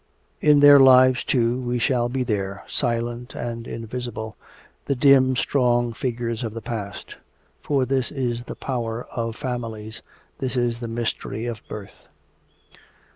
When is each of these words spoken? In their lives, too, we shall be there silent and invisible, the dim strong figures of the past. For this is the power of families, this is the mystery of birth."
In 0.41 0.61
their 0.61 0.79
lives, 0.79 1.23
too, 1.23 1.59
we 1.59 1.77
shall 1.77 2.09
be 2.09 2.23
there 2.23 2.63
silent 2.67 3.35
and 3.35 3.67
invisible, 3.67 4.35
the 4.85 4.95
dim 4.95 5.35
strong 5.35 5.93
figures 5.93 6.43
of 6.43 6.55
the 6.55 6.59
past. 6.61 7.17
For 7.61 7.85
this 7.85 8.11
is 8.11 8.45
the 8.45 8.55
power 8.55 9.05
of 9.11 9.35
families, 9.35 10.01
this 10.39 10.55
is 10.55 10.79
the 10.79 10.87
mystery 10.87 11.45
of 11.45 11.61
birth." 11.67 12.07